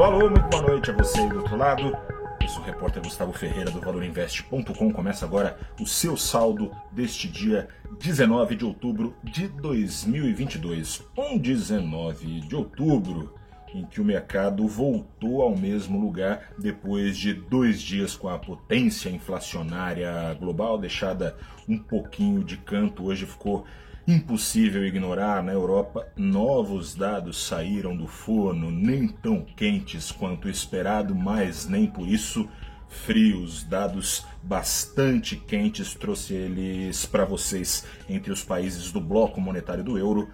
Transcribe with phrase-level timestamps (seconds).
[0.00, 1.94] Alô, alô, muito boa noite a você aí do outro lado.
[2.40, 4.92] Eu sou o repórter Gustavo Ferreira do ValorInvest.com.
[4.94, 11.02] Começa agora o seu saldo deste dia 19 de outubro de 2022.
[11.14, 13.34] Um 19 de outubro
[13.74, 19.10] em que o mercado voltou ao mesmo lugar depois de dois dias com a potência
[19.10, 21.36] inflacionária global deixada
[21.68, 23.04] um pouquinho de canto.
[23.04, 23.66] Hoje ficou
[24.06, 25.42] impossível ignorar.
[25.42, 32.08] Na Europa, novos dados saíram do forno, nem tão quentes quanto esperado, mas nem por
[32.08, 32.48] isso
[32.90, 39.96] frios, dados bastante quentes, trouxe eles para vocês entre os países do bloco monetário do
[39.96, 40.28] euro.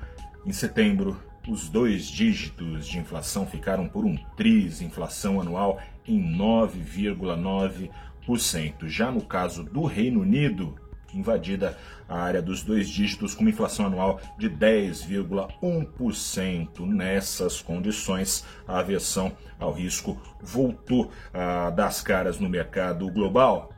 [0.45, 8.88] Em setembro, os dois dígitos de inflação ficaram por um triz, inflação anual em 9,9%.
[8.88, 10.74] Já no caso do Reino Unido,
[11.15, 11.77] invadida
[12.09, 16.80] a área dos dois dígitos com uma inflação anual de 10,1%.
[16.80, 23.73] Nessas condições, a aversão ao risco voltou a dar as caras no mercado global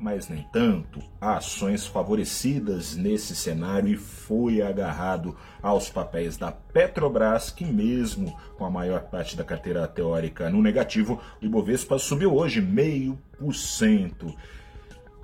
[0.00, 7.64] mas nem tanto, ações favorecidas nesse cenário e foi agarrado aos papéis da Petrobras, que
[7.64, 13.18] mesmo com a maior parte da carteira teórica no negativo, o Ibovespa subiu hoje meio
[13.38, 14.34] por cento.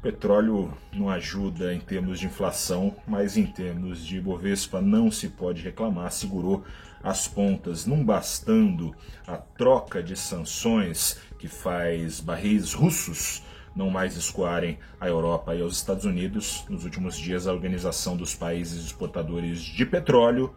[0.04, 5.62] Petróleo não ajuda em termos de inflação, mas em termos de Ibovespa não se pode
[5.62, 6.62] reclamar, segurou
[7.02, 8.94] as pontas, não bastando
[9.26, 13.42] a troca de sanções que faz barris russos
[13.74, 16.66] não mais escoarem à Europa e aos Estados Unidos.
[16.68, 20.54] Nos últimos dias, a Organização dos Países Exportadores de Petróleo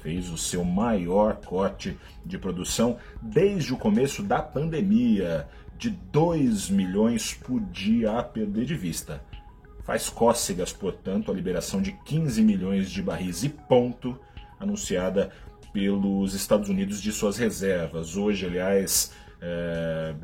[0.00, 5.46] fez o seu maior corte de produção desde o começo da pandemia,
[5.82, 9.20] de 2 milhões por dia a perder de vista.
[9.82, 14.16] Faz cócegas, portanto, a liberação de 15 milhões de barris e ponto,
[14.60, 15.32] anunciada
[15.72, 18.16] pelos Estados Unidos de suas reservas.
[18.16, 20.14] Hoje, aliás, é,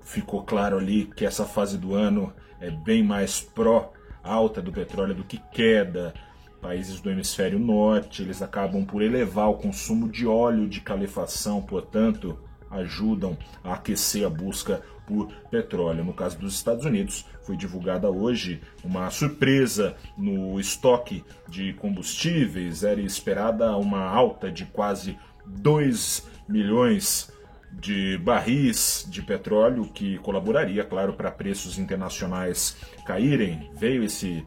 [0.00, 5.14] ficou claro ali que essa fase do ano é bem mais pró alta do petróleo
[5.14, 6.12] do que queda.
[6.60, 12.36] Países do hemisfério norte, eles acabam por elevar o consumo de óleo de calefação, portanto,
[12.68, 16.04] ajudam a aquecer a busca por petróleo.
[16.04, 22.84] No caso dos Estados Unidos, foi divulgada hoje uma surpresa no estoque de combustíveis.
[22.84, 27.32] Era esperada uma alta de quase 2 milhões
[27.72, 32.76] de barris de petróleo que colaboraria, claro, para preços internacionais
[33.06, 33.70] caírem.
[33.74, 34.46] Veio esse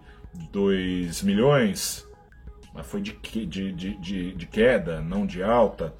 [0.52, 2.08] 2 milhões,
[2.74, 3.14] mas foi de,
[3.46, 5.94] de, de, de, queda, não de alta,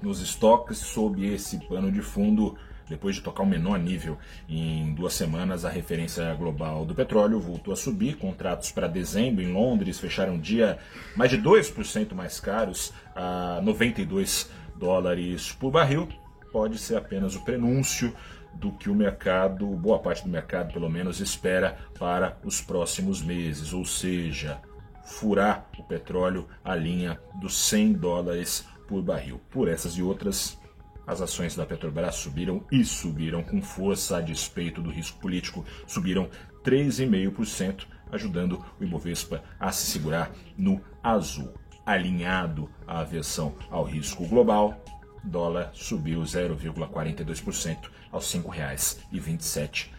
[0.00, 2.56] nos estoques sob esse pano de fundo.
[2.88, 7.72] Depois de tocar o menor nível em duas semanas, a referência global do petróleo voltou
[7.72, 8.16] a subir.
[8.16, 10.78] Contratos para dezembro em Londres fecharam dia
[11.16, 16.08] mais de 2% mais caros, a 92 dólares por barril
[16.52, 18.14] pode ser apenas o prenúncio
[18.54, 23.72] do que o mercado, boa parte do mercado pelo menos, espera para os próximos meses,
[23.72, 24.60] ou seja,
[25.04, 29.40] furar o petróleo à linha dos 100 dólares por barril.
[29.50, 30.58] Por essas e outras,
[31.06, 36.28] as ações da Petrobras subiram e subiram com força a despeito do risco político, subiram
[36.64, 41.52] 3,5%, ajudando o Ibovespa a se segurar no azul.
[41.84, 44.80] Alinhado à aversão ao risco global,
[45.24, 49.90] dólar subiu 0,42% aos R$ 5,27.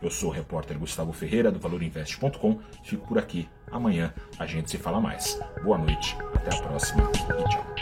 [0.00, 2.60] Eu sou o repórter Gustavo Ferreira do ValorInvest.com.
[2.84, 3.48] Fico por aqui.
[3.70, 5.38] Amanhã a gente se fala mais.
[5.62, 7.74] Boa noite, até a próxima e tchau.